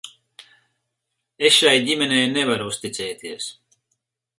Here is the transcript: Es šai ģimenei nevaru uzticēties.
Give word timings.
Es 1.49 1.59
šai 1.59 1.75
ģimenei 1.91 2.25
nevaru 2.39 2.71
uzticēties. 2.75 3.51